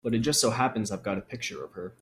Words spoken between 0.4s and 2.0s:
so happens I've got a picture of her.